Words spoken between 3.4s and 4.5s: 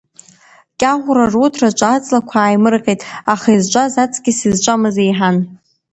изҿаз аҵкьыс